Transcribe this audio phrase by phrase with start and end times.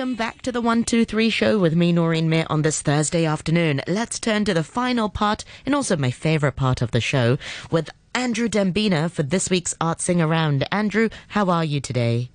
[0.00, 3.82] Welcome back to the 123 show with me, Noreen Mir, on this Thursday afternoon.
[3.86, 7.36] Let's turn to the final part and also my favorite part of the show
[7.70, 10.66] with Andrew Dembina for this week's Art Sing Around.
[10.72, 12.30] Andrew, how are you today?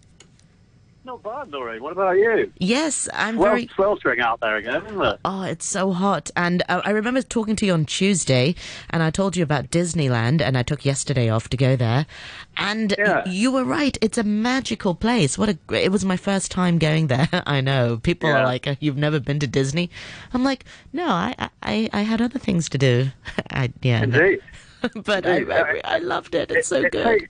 [1.06, 1.84] Not bad, Noreen.
[1.84, 2.52] What about you?
[2.58, 3.68] Yes, I'm Well, very.
[3.76, 5.20] sweltering out there again, isn't it?
[5.24, 6.32] Oh, it's so hot.
[6.36, 8.56] And uh, I remember talking to you on Tuesday,
[8.90, 12.08] and I told you about Disneyland, and I took yesterday off to go there.
[12.58, 13.24] And Yeah.
[13.30, 13.96] you were right.
[14.02, 15.38] It's a magical place.
[15.38, 17.30] What a it was my first time going there.
[17.46, 19.92] I know people are like, "Uh, "You've never been to Disney?"
[20.34, 23.10] I'm like, "No, I I, I had other things to do."
[23.52, 24.02] I yeah.
[24.04, 24.40] Indeed.
[25.04, 25.52] but I, Indeed.
[25.52, 26.50] I I loved it.
[26.50, 27.04] It's so it, good.
[27.06, 27.30] Takes,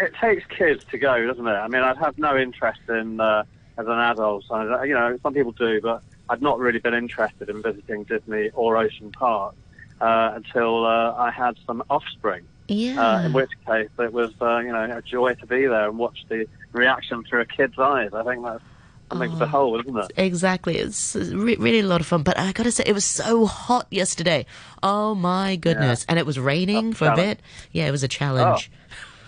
[0.00, 1.50] it, takes kids to go, doesn't it?
[1.50, 3.44] I mean, I'd have no interest in uh,
[3.76, 4.44] as an adult.
[4.50, 8.50] I, you know, some people do, but I'd not really been interested in visiting Disney
[8.54, 9.54] or Ocean Park
[10.00, 12.44] uh, until uh, I had some offspring.
[12.68, 13.00] yeah.
[13.00, 15.98] Uh, in which case, it was uh, you know a joy to be there and
[15.98, 18.10] watch the reaction through a kid's eyes.
[18.12, 18.62] I think that's
[19.10, 19.38] something to Oh.
[19.38, 20.12] behold, isn't it?
[20.18, 20.76] Exactly.
[20.76, 22.22] It's re- really a lot of fun.
[22.22, 24.44] But I gotta say, it was so hot yesterday.
[24.82, 26.04] Oh my goodness.
[26.10, 27.40] And it was raining That's for a bit.
[27.72, 28.70] Yeah, it was a challenge.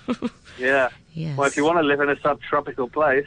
[0.61, 0.89] Yeah.
[1.13, 1.37] Yes.
[1.37, 3.27] Well, if you want to live in a subtropical place,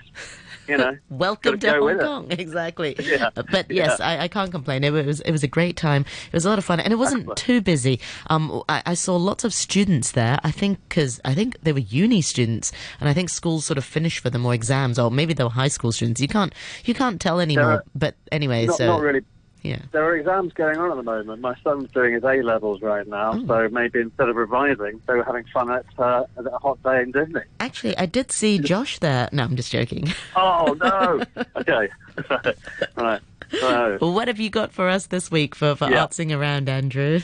[0.70, 2.04] you know, Welcome gotta Hong with it.
[2.04, 2.28] Kong.
[2.32, 2.96] Exactly.
[3.04, 3.30] Yeah.
[3.36, 4.86] But yes, I, I can't complain.
[4.86, 6.06] It was it was a great time.
[6.28, 8.00] It was a lot of fun, and it wasn't too busy.
[8.30, 10.40] Um, I, I saw lots of students there.
[10.44, 13.84] I think because I think they were uni students, and I think schools sort of
[13.84, 16.22] finished for them or exams, or maybe they were high school students.
[16.22, 16.54] You can't
[16.86, 17.66] you can't tell anymore.
[17.66, 19.22] are- but anyway, not, so not really
[19.64, 19.80] yeah.
[19.92, 21.42] There are exams going on at the moment.
[21.42, 23.46] My son's doing his A levels right now, Oh.
[23.48, 27.02] so maybe instead of revising, they were having fun at, uh, at a hot day
[27.02, 27.42] in Disney.
[27.60, 29.30] Actually, I did see Josh there.
[29.32, 30.06] No, I'm just joking.
[30.36, 31.24] Oh no!
[31.58, 31.90] okay,
[32.96, 33.22] right.
[33.60, 36.06] So what have you got for us this week for, for Yeah.
[36.08, 37.22] artsing around, Andrew?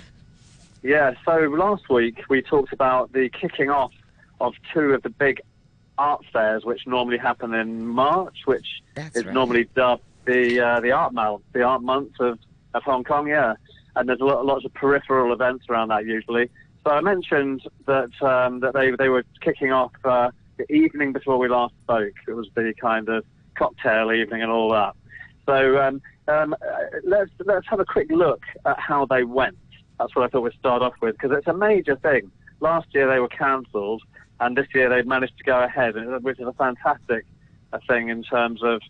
[0.83, 3.91] yeah, so last week we talked about the kicking off
[4.39, 5.41] of two of the big
[5.97, 8.65] art fairs, which normally happen in March, which
[8.95, 9.33] That's is right.
[9.33, 12.39] normally dubbed the uh, the art month, the art month of,
[12.73, 13.27] of Hong Kong.
[13.27, 13.55] Yeah,
[13.95, 16.49] and there's a lot, lots of peripheral events around that usually.
[16.85, 21.37] So I mentioned that um, that they they were kicking off uh, the evening before
[21.37, 22.13] we last spoke.
[22.27, 23.25] It was the kind of
[23.55, 24.95] cocktail evening and all that.
[25.45, 29.57] So um, um, uh, let's let's have a quick look at how they went.
[29.99, 32.31] That's what I thought we'd start off with because it's a major thing.
[32.61, 34.01] Last year they were cancelled,
[34.39, 37.25] and this year they've managed to go ahead, which is a fantastic
[37.73, 38.81] uh, thing in terms of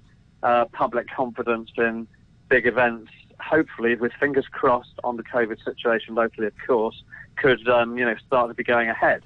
[0.44, 2.08] uh, public confidence in
[2.50, 3.12] big events.
[3.40, 7.04] Hopefully, with fingers crossed on the COVID situation locally, of course,
[7.38, 9.24] could um, you know start to be going ahead.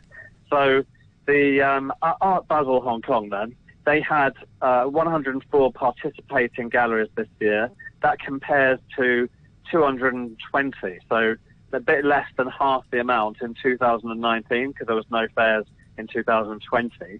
[0.50, 0.84] So
[1.26, 7.70] the um, Art Basel Hong Kong then they had uh, 104 participating galleries this year.
[8.02, 9.30] That compares to
[9.72, 11.36] 220, so
[11.72, 15.66] a bit less than half the amount in 2019 because there was no fairs
[15.98, 17.20] in 2020.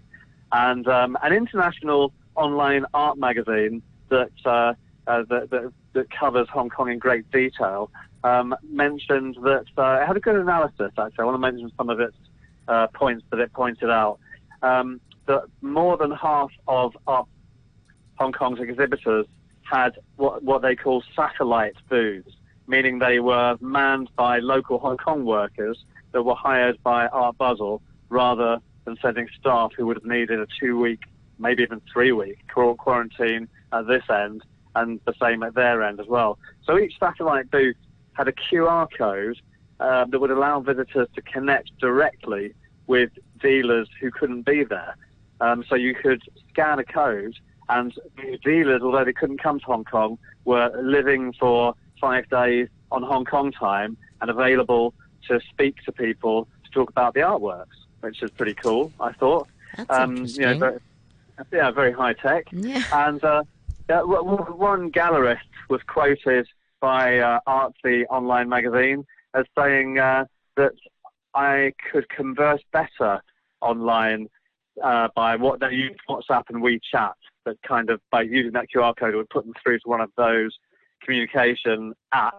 [0.52, 4.74] And um, an international online art magazine that, uh,
[5.06, 7.90] uh, that, that, that covers Hong Kong in great detail
[8.24, 10.90] um, mentioned that uh, it had a good analysis.
[10.98, 12.16] Actually, I want to mention some of its
[12.66, 14.18] uh, points that it pointed out.
[14.62, 19.26] Um, that more than half of Hong Kong's exhibitors
[19.62, 22.30] had what, what they call satellite booths,
[22.66, 27.82] meaning they were manned by local Hong Kong workers that were hired by Art Basel
[28.08, 31.00] rather than sending staff who would have needed a two week,
[31.38, 34.42] maybe even three week qu- quarantine at this end
[34.76, 36.38] and the same at their end as well.
[36.64, 37.76] So each satellite booth
[38.14, 39.40] had a QR code
[39.80, 42.54] uh, that would allow visitors to connect directly
[42.86, 44.96] with dealers who couldn't be there.
[45.40, 47.34] Um, so you could scan a code,
[47.68, 52.68] and the dealers, although they couldn't come to Hong Kong, were living for five days
[52.92, 54.94] on Hong Kong time and available
[55.28, 57.66] to speak to people to talk about the artworks,
[58.00, 59.48] which is pretty cool, I thought.
[59.76, 60.80] That's Um, you know, interesting.
[61.52, 62.44] Yeah, very high tech.
[62.52, 62.82] yeah.
[62.92, 63.44] And uh,
[63.88, 66.46] yeah, w- w- one gallerist was quoted
[66.80, 70.24] by uh, Artsy Online magazine as saying uh,
[70.56, 70.72] that
[71.34, 73.20] I could converse better
[73.60, 74.28] online
[74.82, 77.12] uh, by what they use WhatsApp and WeChat.
[77.44, 80.00] That kind of by using that QR code, it would put them through to one
[80.00, 80.56] of those
[81.02, 82.30] communication apps,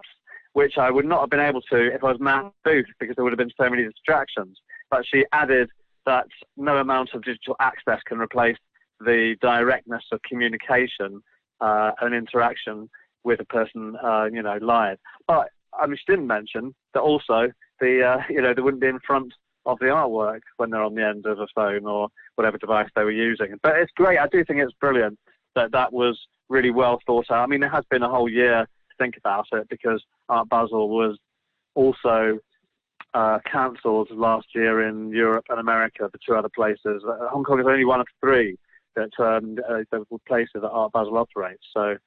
[0.53, 3.23] which I would not have been able to if I was man booth because there
[3.23, 4.57] would have been so many distractions.
[4.89, 5.69] But she added
[6.05, 6.25] that
[6.57, 8.57] no amount of digital access can replace
[8.99, 11.21] the directness of communication
[11.61, 12.89] uh, and interaction
[13.23, 14.97] with a person, uh, you know, live.
[15.27, 18.87] But I mean, she didn't mention that also the, uh, you know, they wouldn't be
[18.87, 19.33] in front
[19.65, 23.03] of the artwork when they're on the end of a phone or whatever device they
[23.03, 23.59] were using.
[23.63, 24.19] But it's great.
[24.19, 25.17] I do think it's brilliant
[25.55, 26.19] that that was
[26.49, 27.43] really well thought out.
[27.43, 30.89] I mean, it has been a whole year to think about it because Art Basel
[30.89, 31.17] was
[31.73, 32.37] also
[33.15, 37.03] uh, cancelled last year in Europe and America, the two other places.
[37.07, 38.57] Uh, Hong Kong is only one of three
[38.95, 41.63] that um, the places that Art Basel operates.
[41.73, 41.97] So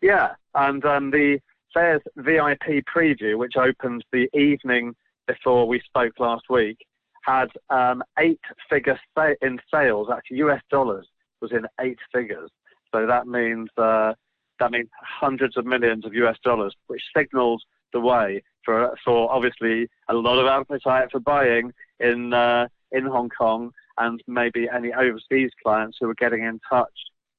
[0.00, 1.38] Yeah, and um, the
[1.72, 4.94] Fair's VIP preview, which opened the evening
[5.26, 6.78] before we spoke last week,
[7.24, 10.08] had um, eight figures sa- in sales.
[10.12, 11.06] Actually, US dollars
[11.40, 12.50] was in eight figures.
[12.92, 14.14] So that means uh,
[14.58, 19.88] that means hundreds of millions of US dollars, which signals the way for for obviously
[20.08, 25.50] a lot of appetite for buying in uh, in Hong Kong and maybe any overseas
[25.62, 26.92] clients who are getting in touch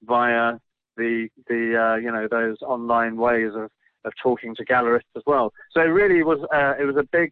[0.03, 0.53] via
[0.97, 3.69] the the uh, you know those online ways of,
[4.05, 5.51] of talking to gallerists as well.
[5.71, 7.31] So it really was uh, it was a big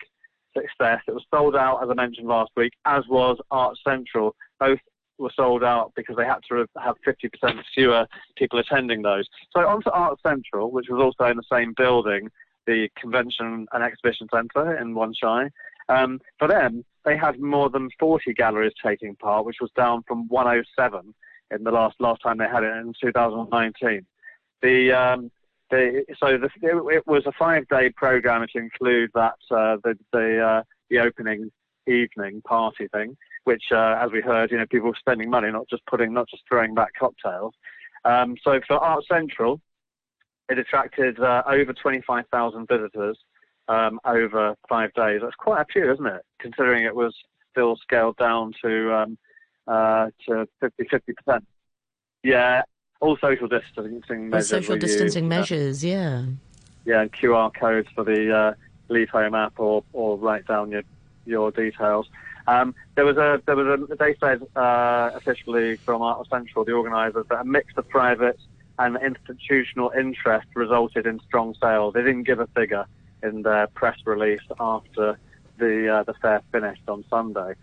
[0.56, 1.02] success.
[1.08, 4.36] It was sold out as I mentioned last week, as was Art Central.
[4.60, 4.80] Both
[5.22, 9.26] were sold out because they had to have 50% fewer people attending those.
[9.56, 12.30] So onto Art Central, which was also in the same building,
[12.68, 15.50] the Convention and Exhibition Centre in Wan Chai.
[15.92, 20.28] Um, for them, they had more than 40 galleries taking part, which was down from
[20.30, 21.14] 107
[21.52, 24.06] in the last last time they had it in 2019.
[24.62, 25.32] The um,
[25.70, 26.50] the, so the,
[26.90, 31.52] it was a five-day program to include that uh, the the, uh, the opening
[31.88, 35.68] evening party thing, which, uh, as we heard, you know, people were spending money, not
[35.70, 37.54] just putting, not just throwing back cocktails.
[38.06, 39.60] Um, so for Art Central,
[40.50, 43.18] it attracted uh, over 25,000 visitors
[43.68, 45.22] um, over five days.
[45.22, 46.22] That's quite a few, isn't it?
[46.40, 47.13] Considering it was
[47.52, 49.18] still scaled down to um,
[49.68, 51.46] uh, to 50 percent.
[52.24, 52.63] Yeah,
[53.00, 54.50] all social distancing measures.
[54.50, 56.25] social distancing measures, yeah.
[56.86, 58.54] Yeah, and QR codes for the uh,
[58.90, 60.84] Leave Home app or, or write down your
[61.25, 62.08] your details.
[62.48, 66.74] Um, there was a there was a they said uh, officially from Art Central, the
[66.74, 68.40] organisers, that a mix of private
[68.80, 71.94] and institutional interest resulted in strong sales.
[71.94, 72.86] They didn't give a figure
[73.24, 75.18] in their press release after
[75.58, 77.54] the uh, the fair finished on Sunday.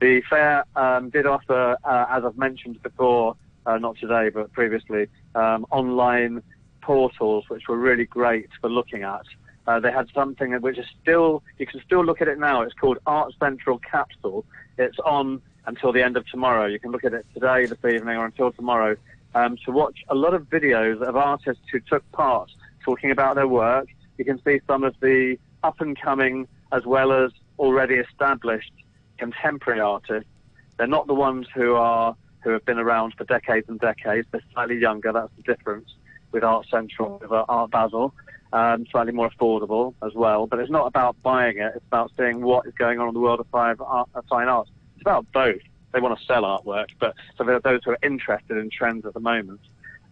[0.00, 3.36] The fair um, did offer, uh, as I've mentioned before,
[3.66, 6.42] uh, not today but previously, um, online
[6.80, 9.26] portals which were really great for looking at.
[9.66, 12.62] Uh, they had something which is still you can still look at it now.
[12.62, 14.44] It's called Art Central Capsule.
[14.78, 16.66] It's on until the end of tomorrow.
[16.66, 18.96] You can look at it today, this evening, or until tomorrow
[19.34, 22.50] um, to watch a lot of videos of artists who took part
[22.82, 23.88] talking about their work.
[24.18, 28.72] You can see some of the up and coming as well as already established
[29.16, 30.28] contemporary artists.
[30.76, 34.28] They're not the ones who are who have been around for decades and decades.
[34.30, 35.12] They're slightly younger.
[35.12, 35.88] That's the difference
[36.30, 38.14] with Art Central, with Art Basel.
[38.52, 40.46] Um, slightly more affordable as well.
[40.46, 41.72] But it's not about buying it.
[41.74, 44.08] It's about seeing what is going on in the world of fine art.
[44.28, 44.68] Fine art.
[44.94, 45.60] It's about both
[45.92, 49.20] they want to sell artwork, but for those who are interested in trends at the
[49.20, 49.60] moment,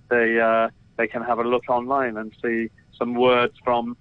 [0.08, 3.96] they uh, they can have a look online and see some words from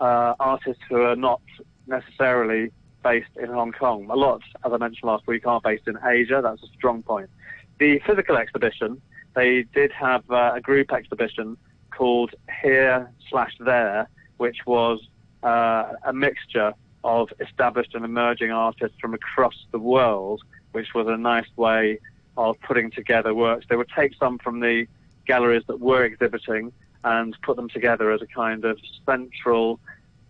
[0.00, 1.40] uh, artists who are not
[1.86, 2.70] necessarily
[3.02, 4.06] based in Hong Kong.
[4.10, 6.40] A lot, as I mentioned last week, are based in Asia.
[6.42, 7.30] That's a strong point.
[7.78, 9.00] The physical exhibition,
[9.34, 11.56] they did have uh, a group exhibition
[11.90, 15.00] called Here slash There, which was
[15.42, 20.42] uh, a mixture of established and emerging artists from across the world
[20.72, 21.98] which was a nice way
[22.36, 23.66] of putting together works.
[23.68, 24.86] They would take some from the
[25.26, 26.72] galleries that were exhibiting
[27.04, 29.80] and put them together as a kind of central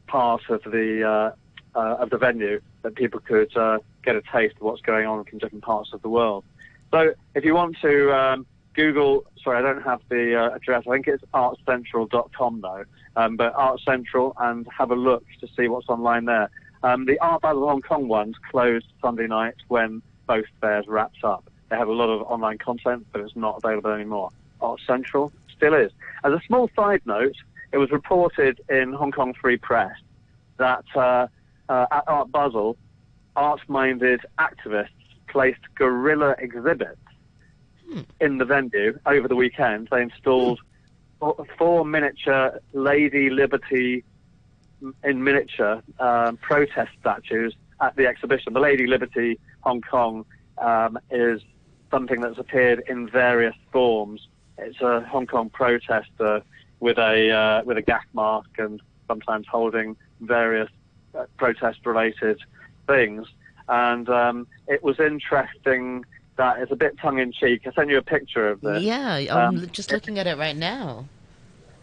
[0.06, 4.56] part of the uh, uh, of the venue that people could uh, get a taste
[4.56, 6.44] of what's going on from different parts of the world.
[6.90, 10.84] So if you want to um, Google, sorry, I don't have the uh, address.
[10.88, 12.84] I think it's artcentral.com though,
[13.16, 16.50] um, but Art Central and have a look to see what's online there.
[16.82, 21.44] Um, the Art Basel Hong Kong ones closed Sunday night when both fairs wrapped up.
[21.68, 24.30] They have a lot of online content, but it's not available anymore.
[24.60, 25.92] Art Central still is.
[26.24, 27.36] As a small side note,
[27.72, 29.92] it was reported in Hong Kong Free Press
[30.56, 31.26] that uh,
[31.68, 32.76] uh, at Art Basel,
[33.36, 34.88] art-minded activists
[35.28, 36.98] placed guerrilla exhibits
[37.92, 38.00] hmm.
[38.20, 39.88] in the venue over the weekend.
[39.90, 40.60] They installed
[41.22, 41.42] hmm.
[41.58, 44.04] four miniature Lady Liberty
[45.04, 48.54] in miniature um, protest statues at the exhibition.
[48.54, 50.24] The Lady Liberty Hong Kong
[50.58, 51.42] um, is
[51.90, 54.26] something that's appeared in various forms.
[54.62, 56.42] It's a Hong Kong protester
[56.80, 60.70] with a uh, with a gas mask and sometimes holding various
[61.14, 62.40] uh, protest-related
[62.86, 63.26] things.
[63.68, 66.04] And um, it was interesting
[66.36, 67.62] that it's a bit tongue-in-cheek.
[67.66, 68.82] I sent you a picture of this.
[68.82, 71.06] Yeah, I'm um, just looking at it right now.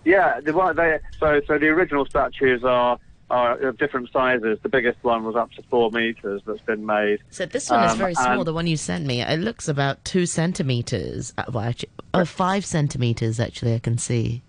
[0.03, 2.97] Yeah, the, they, so so the original statues are
[3.29, 4.57] are of different sizes.
[4.63, 7.19] The biggest one was up to four meters that's been made.
[7.29, 8.43] So this one um, is very small.
[8.43, 11.33] The one you sent me, it looks about two centimeters.
[11.37, 13.39] Uh, well, actually, oh, five centimeters.
[13.39, 14.41] Actually, I can see.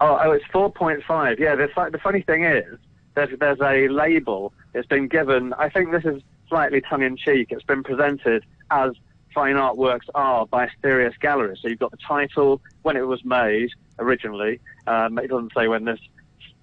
[0.00, 1.40] Oh, oh, it's four point five.
[1.40, 1.56] Yeah.
[1.56, 2.78] The, the funny thing is,
[3.14, 4.52] there's there's a label.
[4.74, 5.52] It's been given.
[5.54, 7.48] I think this is slightly tongue in cheek.
[7.50, 8.92] It's been presented as
[9.34, 11.58] fine artworks are by Asterias Galleries.
[11.60, 14.60] So you've got the title, when it was made, originally.
[14.86, 15.98] Um, it doesn't say when this.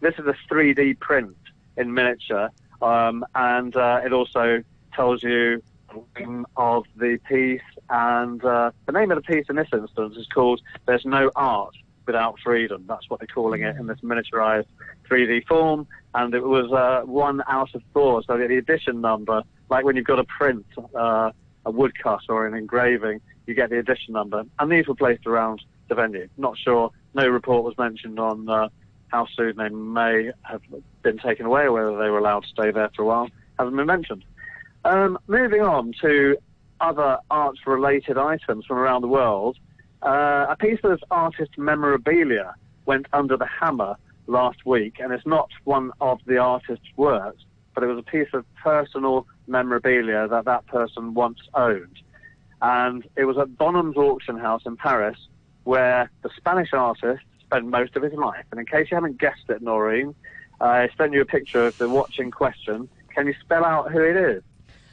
[0.01, 1.35] This is a 3D print
[1.77, 2.49] in miniature,
[2.81, 7.61] um, and uh, it also tells you the name of the piece.
[7.89, 11.75] And uh, the name of the piece in this instance is called "There's No Art
[12.05, 14.67] Without Freedom." That's what they're calling it in this miniaturized
[15.09, 15.87] 3D form.
[16.13, 20.05] And it was uh, one out of four, so the edition number, like when you've
[20.05, 21.31] got a print, uh,
[21.65, 24.43] a woodcut or an engraving, you get the edition number.
[24.59, 26.27] And these were placed around the venue.
[26.37, 26.91] Not sure.
[27.13, 28.69] No report was mentioned on uh,
[29.07, 30.61] how soon they may have
[31.03, 33.29] been taken away whether they were allowed to stay there for a while.
[33.57, 34.25] Hasn't been mentioned.
[34.83, 36.37] Um, moving on to
[36.81, 39.57] other arts-related items from around the world.
[40.01, 42.53] Uh, a piece of artist memorabilia
[42.85, 43.95] went under the hammer
[44.27, 47.43] last week, and it's not one of the artist's works,
[47.73, 51.99] but it was a piece of personal memorabilia that that person once owned.
[52.61, 55.17] And it was at Bonham's Auction House in Paris,
[55.63, 57.23] where the Spanish artist
[57.55, 58.45] spent most of his life.
[58.51, 60.13] And in case you haven't guessed it, Noreen,
[60.59, 62.89] I sent you a picture of the watch in question.
[63.13, 64.43] Can you spell out who it is?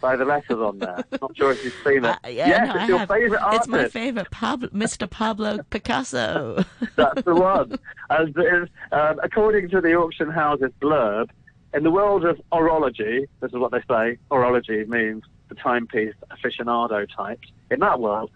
[0.00, 1.04] By the letters on there.
[1.20, 2.16] Not sure if you've seen it.
[2.24, 3.08] Uh, yeah, yes, no, it's I your have.
[3.08, 3.60] favourite artist.
[3.62, 5.08] It's my favorite, Pablo, Mr.
[5.08, 6.64] Pablo Picasso.
[6.96, 7.78] That's the one.
[8.10, 11.30] As is, um, according to the auction house's blurb,
[11.72, 17.06] in the world of horology, this is what they say, horology means the timepiece aficionado
[17.16, 17.48] types.
[17.70, 18.30] In that world,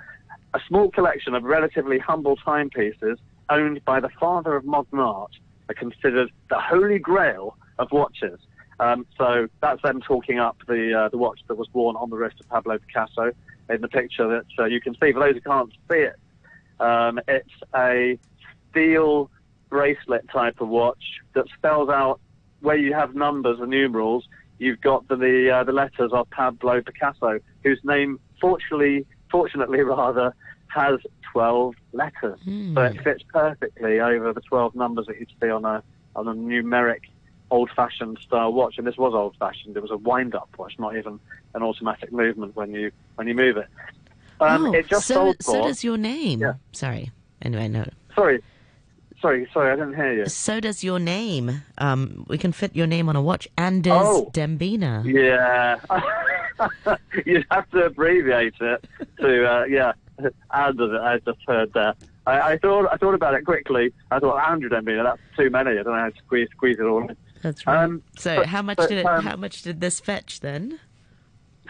[0.54, 3.18] a small collection of relatively humble timepieces
[3.50, 5.32] owned by the father of modern art
[5.68, 8.40] are considered the holy grail of watches.
[8.78, 12.16] Um, so that's them talking up the uh, the watch that was worn on the
[12.16, 13.32] wrist of Pablo Picasso
[13.70, 15.12] in the picture that uh, you can see.
[15.12, 16.16] For those who can't see it,
[16.78, 18.18] um, it's a
[18.70, 19.30] steel
[19.70, 21.02] bracelet type of watch
[21.34, 22.20] that spells out
[22.60, 24.28] where you have numbers and numerals.
[24.58, 30.34] You've got the the, uh, the letters of Pablo Picasso, whose name, fortunately, fortunately rather,
[30.76, 31.00] has
[31.32, 32.38] 12 letters.
[32.44, 35.82] So it fits perfectly over the 12 numbers that you'd see on a
[36.14, 37.00] on a numeric
[37.50, 38.78] old-fashioned style watch.
[38.78, 39.76] And this was old-fashioned.
[39.76, 41.18] It was a wind-up watch, not even
[41.54, 43.66] an automatic movement when you when you move it.
[44.40, 46.40] Um, oh, it just so, sold so does your name.
[46.40, 46.54] Yeah.
[46.72, 47.10] Sorry.
[47.42, 47.84] Anyway, no.
[48.14, 48.42] Sorry,
[49.20, 49.72] sorry, sorry.
[49.72, 50.26] I didn't hear you.
[50.26, 51.62] So does your name.
[51.78, 53.48] Um, we can fit your name on a watch.
[53.56, 54.30] Anders Oh.
[54.32, 55.02] Dembina.
[55.06, 55.78] Yeah.
[57.26, 58.84] You'd have to abbreviate it
[59.20, 59.92] to, uh, yeah,
[60.52, 61.96] Andrew, I just heard that.
[62.26, 63.92] I, I thought I thought about it quickly.
[64.10, 65.72] I thought Andrew Dembina, that's too many.
[65.72, 67.16] I don't know how to squeeze, squeeze it all in.
[67.42, 67.84] That's right.
[67.84, 70.80] Um, so but- how much but, did it, um, how much did this fetch then?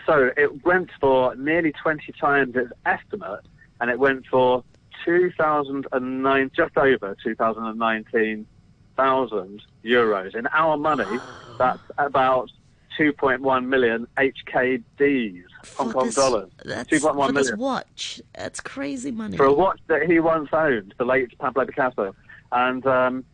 [0.07, 3.41] So it went for nearly 20 times its estimate,
[3.81, 4.63] and it went for
[5.05, 10.35] 2009, just over 2019,000 euros.
[10.37, 11.19] In our money,
[11.59, 12.51] that's about
[12.99, 15.45] 2.1 million HKDs,
[15.77, 16.51] Hong Kong this- dollars.
[16.65, 17.59] That's 2.1 for this million.
[17.59, 18.21] watch.
[18.35, 19.37] That's crazy money.
[19.37, 22.15] for a watch that he once owned, the late Pablo Picasso.
[22.53, 23.25] And um,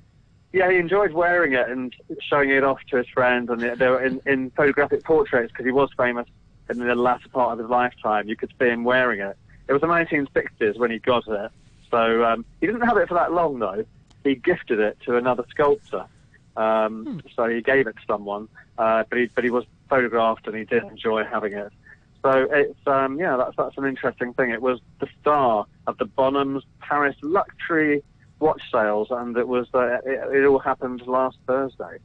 [0.53, 3.51] yeah, he enjoyed wearing it and showing it off to his friends.
[3.51, 6.27] And they were in, in photographic portraits because he was famous
[6.71, 8.29] in the latter part of his lifetime.
[8.29, 9.37] You could see him wearing it.
[9.69, 11.51] It was the 1960s when he got it.
[11.91, 13.85] So um, he didn't have it for that long though.
[14.25, 16.07] He gifted it to another sculptor.
[16.57, 18.49] Um, So he gave it to someone,
[18.79, 21.73] uh, but he but he was photographed and he did enjoy having it.
[22.23, 24.51] So it's um, yeah, that's that's an interesting thing.
[24.51, 28.03] It was the star of the Bonhams Paris luxury
[28.39, 31.99] watch sales, and it was uh, it, it all happened last Thursday.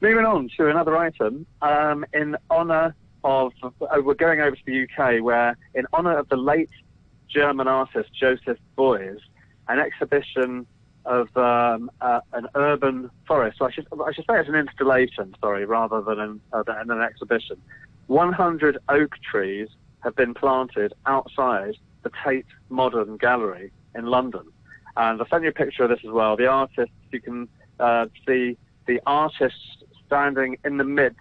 [0.00, 3.70] Moving on to another item um, in honour of uh,
[4.02, 6.70] we're going over to the UK, where in honour of the late
[7.28, 9.18] German artist Joseph Beuys,
[9.68, 10.66] an exhibition
[11.04, 13.58] of um, uh, an urban forest.
[13.58, 16.90] So I should I should say it's an installation, sorry, rather than an, uh, than
[16.90, 17.60] an exhibition.
[18.06, 19.68] 100 oak trees
[20.02, 24.44] have been planted outside the Tate Modern Gallery in London.
[24.96, 26.36] And I'll send you a picture of this as well.
[26.36, 27.48] The artist, you can
[27.80, 28.56] uh, see
[28.86, 31.20] the artist standing in the midst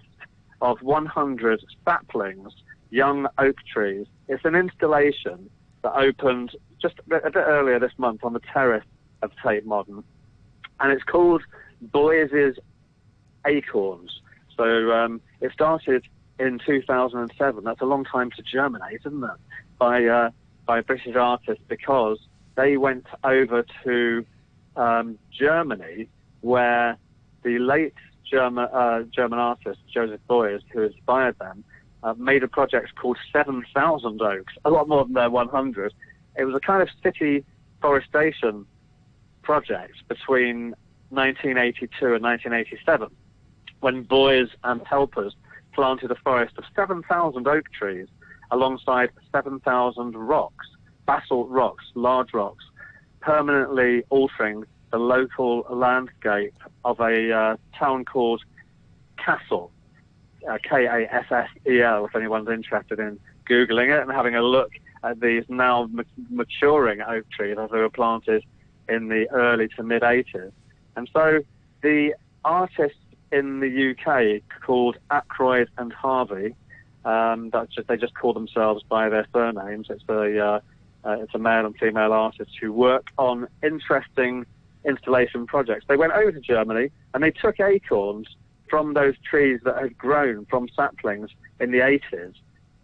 [0.62, 2.54] of 100 saplings,
[2.90, 4.06] young oak trees.
[4.28, 5.50] It's an installation
[5.82, 8.86] that opened just a bit, earlier this month on the terrace
[9.22, 10.04] of Tate Modern.
[10.80, 11.42] And it's called
[11.92, 12.58] Beuys's
[13.46, 14.22] Acorns.
[14.56, 16.06] So um, it started
[16.44, 17.64] in 2007.
[17.64, 19.30] That's a long time to germinate, isn't it?
[19.80, 20.30] By uh,
[20.66, 22.20] by British artists because
[22.56, 24.26] they went over to
[24.76, 26.08] um, Germany,
[26.42, 26.98] where
[27.44, 27.96] the late
[28.30, 31.64] German uh, German artist Joseph Beuys, who inspired them,
[32.04, 35.94] uh, made a project called 7,000 Oaks, a lot more than their 100.
[36.36, 37.46] It was a kind of city
[37.82, 38.66] forestation
[39.42, 40.76] project between
[41.10, 43.10] 1982 and 1987
[43.82, 45.36] when Beuys and helpers
[45.74, 48.08] planted a forest of 7,000 oak trees
[48.52, 50.68] alongside 7,000 rocks,
[51.06, 52.64] basalt rocks, large rocks,
[53.22, 56.54] permanently altering the local landscape
[56.86, 58.44] of a uh, town called
[59.18, 59.72] Kassel,
[60.50, 64.72] uh, K-A-S-S-E-L, if anyone's interested in Googling it and having a look
[65.04, 68.44] at these now ma- maturing oak trees as they were planted
[68.88, 70.52] in the early to mid 80s.
[70.96, 71.40] And so
[71.82, 72.14] the
[72.46, 72.98] artists
[73.34, 76.56] in the UK called Ackroyd and Harvey,
[77.04, 79.88] um, that's just, they just call themselves by their surnames.
[79.90, 80.60] It's a, uh,
[81.04, 84.46] uh, it's a male and female artist who work on interesting
[84.86, 85.86] installation projects.
[85.88, 88.28] They went over to Germany and they took acorns
[88.70, 92.34] from those trees that had grown from saplings in the 80s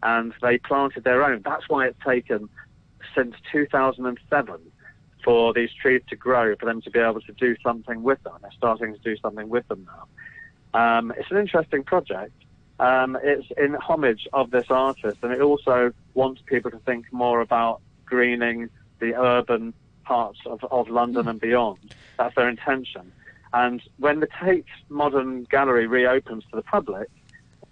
[0.04, 1.42] and they planted their own.
[1.44, 2.50] That's why it's taken
[3.16, 4.60] since 2007
[5.24, 8.34] for these trees to grow, for them to be able to do something with them.
[8.42, 10.08] They're starting to do something with them now.
[10.74, 12.34] Um, it's an interesting project.
[12.80, 17.42] Um, it's in homage of this artist, and it also wants people to think more
[17.42, 19.74] about greening the urban
[20.04, 21.78] parts of, of London and beyond.
[22.18, 23.12] That's their intention.
[23.54, 27.10] And when the Tate Modern Gallery reopens to the public,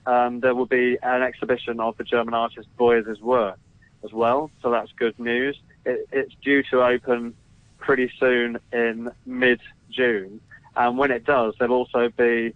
[0.05, 3.59] um, there will be an exhibition of the German artist Beuys's work
[4.03, 4.51] as well.
[4.61, 5.59] So that's good news.
[5.85, 7.35] It, it's due to open
[7.77, 10.41] pretty soon in mid June.
[10.75, 12.53] And when it does, there'll also be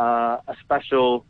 [0.00, 1.26] uh, a special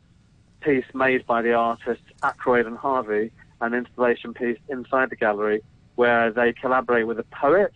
[0.60, 5.62] piece made by the artists Ackroyd and Harvey, an installation piece inside the gallery
[5.96, 7.72] where they collaborate with a poet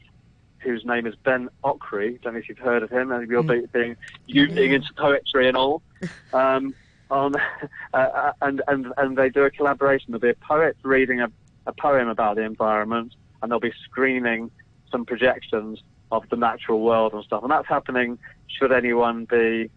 [0.61, 2.23] whose name is Ben Okri.
[2.23, 3.11] Don't know if you've heard of him.
[3.11, 3.71] and you're mm.
[3.73, 3.97] being,
[4.27, 5.83] you being into poetry and all.
[6.33, 6.75] Um,
[7.11, 7.35] on,
[7.95, 10.13] uh, uh, and, and, and they do a collaboration.
[10.13, 11.31] There'll be a poet reading a,
[11.67, 14.51] a poem about the environment, and they'll be screening
[14.91, 15.83] some projections
[16.13, 17.43] of the natural world and stuff.
[17.43, 19.71] And that's happening should anyone be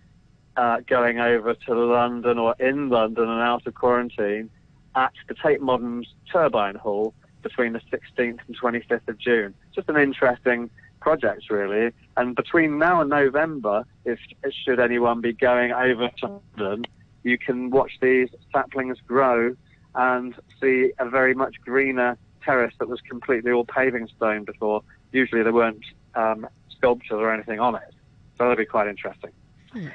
[0.58, 4.50] uh, going over to London or in London and out of quarantine
[4.96, 9.54] at the Tate Modern's Turbine Hall between the 16th and 25th of June.
[9.74, 11.94] Just an interesting project, really.
[12.18, 14.20] And between now and November, if
[14.66, 16.86] should anyone be going over to London,
[17.24, 19.56] you can watch these saplings grow
[19.94, 24.82] and see a very much greener terrace that was completely all paving stone before.
[25.12, 27.94] Usually there weren't um, sculptures or anything on it.
[28.38, 29.32] So that'll be quite interesting.
[29.72, 29.88] Hmm.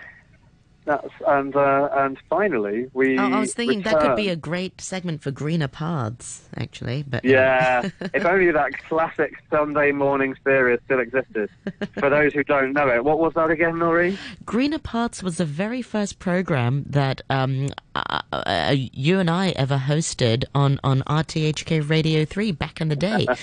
[0.85, 3.16] That's, and uh, and finally, we.
[3.16, 7.05] Oh, I was thinking that could be a great segment for greener paths, actually.
[7.05, 11.51] But yeah, if only that classic Sunday morning series still existed.
[11.99, 14.16] for those who don't know it, what was that again, Nori?
[14.45, 19.79] Greener Paths was the very first program that um, uh, uh, you and I ever
[19.79, 23.27] hosted on on RTHK Radio Three back in the day.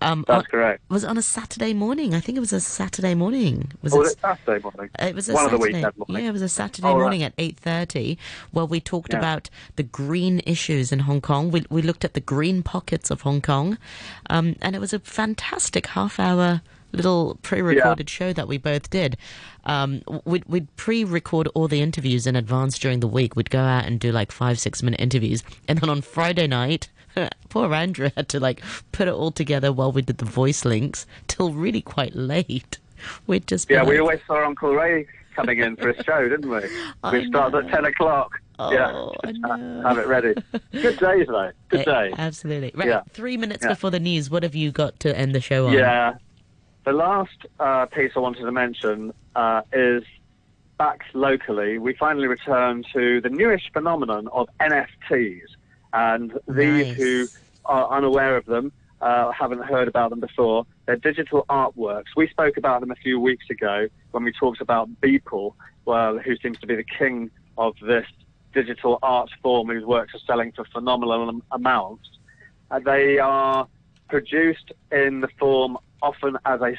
[0.00, 0.82] Um, That's on, correct.
[0.88, 2.12] Was on a Saturday morning.
[2.12, 3.70] I think it was a Saturday morning.
[3.82, 4.90] Was oh, it, Saturday morning?
[4.98, 5.54] It was a One Saturday.
[5.54, 6.24] Of the weekend morning.
[6.24, 7.32] Yeah, it was a Saturday Saturday oh, morning right.
[7.38, 8.18] at 8.30
[8.50, 9.18] where we talked yeah.
[9.18, 11.50] about the green issues in Hong Kong.
[11.50, 13.78] We, we looked at the green pockets of Hong Kong.
[14.28, 18.14] Um, and it was a fantastic half-hour little pre-recorded yeah.
[18.14, 19.16] show that we both did.
[19.64, 23.34] Um, we'd, we'd, pre-record all the interviews in advance during the week.
[23.36, 25.42] We'd go out and do like five, six-minute interviews.
[25.68, 26.88] And then on Friday night...
[27.50, 31.04] Poor Andrew had to like put it all together while we did the voice links
[31.26, 32.78] till really quite late.
[33.26, 36.48] We'd just yeah, like, we always saw Uncle Ray coming in for a show, didn't
[36.48, 36.60] we?
[37.12, 38.40] we started at 10 o'clock.
[38.58, 40.34] Oh, yeah, have it ready.
[40.72, 41.50] Good day, though.
[41.68, 42.14] Good eh, day.
[42.16, 42.72] Absolutely.
[42.74, 43.02] Right, yeah.
[43.10, 43.70] three minutes yeah.
[43.70, 45.72] before the news, what have you got to end the show on?
[45.72, 46.14] Yeah.
[46.84, 50.02] The last uh, piece I wanted to mention uh, is
[50.78, 51.78] back locally.
[51.78, 55.46] We finally return to the newish phenomenon of NFTs.
[55.92, 56.96] And these nice.
[56.96, 57.26] who
[57.64, 62.06] are unaware of them, uh, haven't heard about them before, they're digital artworks.
[62.16, 66.36] We spoke about them a few weeks ago when we talked about Beeple, well, who
[66.36, 68.06] seems to be the king of this
[68.52, 72.08] digital art form, whose works are selling for phenomenal amounts.
[72.70, 73.66] Uh, they are
[74.08, 76.74] produced in the form often as a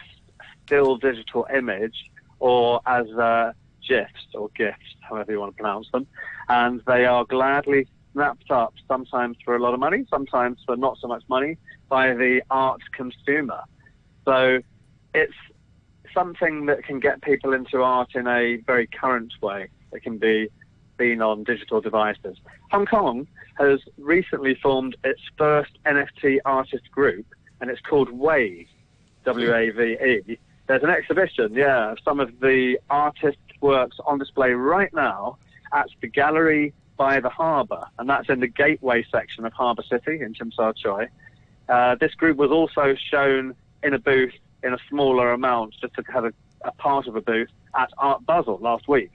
[0.65, 3.53] still digital image or as uh,
[3.87, 6.05] GIFs or GIFs, however you want to pronounce them,
[6.49, 10.97] and they are gladly snapped up, sometimes for a lot of money, sometimes for not
[10.99, 11.57] so much money,
[11.89, 13.61] by the art consumer.
[14.25, 14.61] So
[15.13, 15.33] it's
[16.13, 19.69] something that can get people into art in a very current way.
[19.91, 20.49] It can be
[20.99, 22.37] seen on digital devices.
[22.71, 27.25] Hong Kong has recently formed its first NFT artist group,
[27.61, 28.67] and it's called Wave,
[29.25, 30.37] W-A-V-E.
[30.67, 35.37] There's an exhibition, yeah, of some of the artists' works on display right now
[35.73, 40.21] at the gallery by the harbour, and that's in the gateway section of Harbour City
[40.21, 41.07] in Sha Tsui.
[41.67, 46.03] Uh, this group was also shown in a booth in a smaller amount, just to
[46.11, 49.11] have a, a part of a booth at Art Basel last week.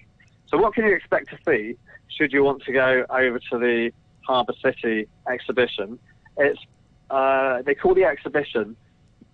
[0.47, 1.77] So what can you expect to see
[2.09, 3.93] should you want to go over to the
[4.27, 5.99] Harbour City exhibition?
[6.37, 6.61] It's
[7.11, 8.77] uh, they call the exhibition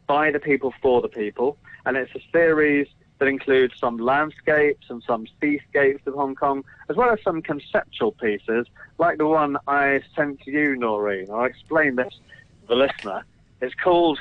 [0.07, 2.87] "By the People for the People," and it's a series
[3.19, 8.13] that includes some landscapes and some seascapes of Hong Kong, as well as some conceptual
[8.13, 8.67] pieces,
[8.99, 11.31] like the one I sent to you, Noreen.
[11.31, 13.25] I'll explain this to the listener.
[13.61, 14.19] It's called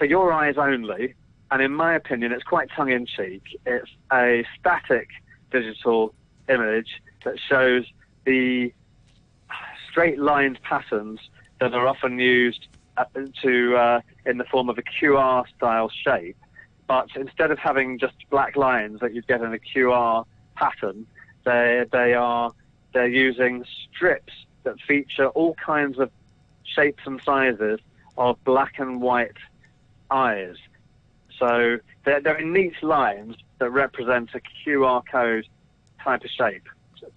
[0.00, 1.14] For Your Eyes Only,
[1.50, 3.42] and in my opinion, it's quite tongue in cheek.
[3.66, 5.08] It's a static
[5.52, 6.14] digital
[6.48, 7.84] image that shows
[8.24, 8.72] the
[9.90, 11.20] straight lined patterns
[11.60, 13.04] that are often used uh,
[13.42, 16.38] to uh, in the form of a QR style shape.
[16.88, 20.24] But instead of having just black lines that you'd get in a QR
[20.56, 21.06] pattern,
[21.44, 22.52] they they are
[22.94, 24.32] they're using strips
[24.62, 26.10] that feature all kinds of
[26.64, 27.80] shapes and sizes
[28.16, 29.36] of black and white
[30.10, 30.56] eyes.
[31.38, 35.46] So they're, they're in neat lines that represent a QR code
[36.02, 36.66] type of shape.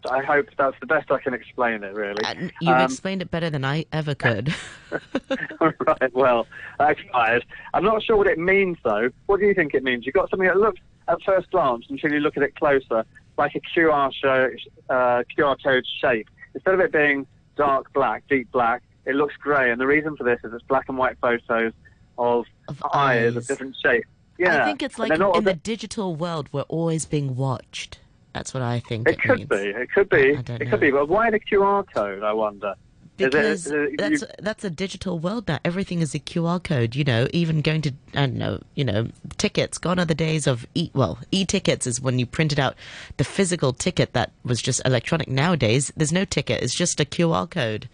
[0.10, 2.24] I hope that's the best I can explain it, really.
[2.24, 4.54] Uh, you've um, explained it better than I ever could.
[5.62, 7.44] right, well, tried.
[7.74, 9.10] I'm not sure what it means, though.
[9.26, 10.06] What do you think it means?
[10.06, 13.06] You've got something that looks, at first glance, until you look at it closer,
[13.38, 14.50] like a QR, show,
[14.90, 16.30] uh, QR code shape.
[16.54, 19.72] Instead of it being dark black, deep black, it looks grey.
[19.72, 21.74] And the reason for this is it's black and white photos
[22.18, 24.08] of, of eyes, eyes of different shapes.
[24.38, 24.64] Yeah.
[24.64, 28.00] I think it's like in the digital world, we're always being watched.
[28.34, 29.08] That's what I think.
[29.08, 29.50] It, it could means.
[29.50, 29.56] be.
[29.56, 30.32] It could be.
[30.32, 30.70] it know.
[30.70, 30.92] could be.
[30.92, 32.24] But why the QR code?
[32.24, 32.74] I wonder.
[33.16, 34.28] Because it, it, that's you...
[34.40, 35.60] that's a digital world now.
[35.64, 36.96] Everything is a QR code.
[36.96, 38.62] You know, even going to I don't know.
[38.74, 39.78] You know, tickets.
[39.78, 40.90] Gone are the days of e.
[40.94, 42.76] Well, e-tickets is when you printed out
[43.18, 45.28] the physical ticket that was just electronic.
[45.28, 46.64] Nowadays, there's no ticket.
[46.64, 47.88] It's just a QR code.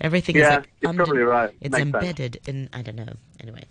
[0.00, 1.50] Everything yeah, is like you're under, probably right.
[1.60, 2.48] It's Makes embedded sense.
[2.48, 2.68] in.
[2.72, 3.14] I don't know.
[3.40, 3.64] Anyway.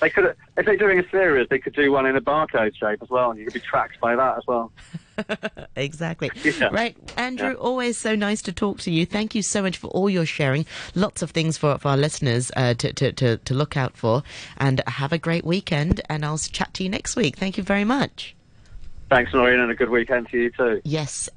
[0.00, 3.02] They could, if they're doing a series, they could do one in a barcode shape
[3.02, 4.72] as well, and you could be tracked by that as well.
[5.76, 6.30] exactly.
[6.60, 6.68] Yeah.
[6.72, 7.50] Right, Andrew.
[7.50, 7.54] Yeah.
[7.54, 9.06] Always so nice to talk to you.
[9.06, 10.66] Thank you so much for all your sharing.
[10.94, 14.22] Lots of things for, for our listeners uh, to, to, to, to look out for.
[14.56, 16.00] And have a great weekend.
[16.08, 17.36] And I'll chat to you next week.
[17.36, 18.34] Thank you very much.
[19.10, 20.80] Thanks, Noreen, and a good weekend to you too.
[20.84, 21.28] Yes,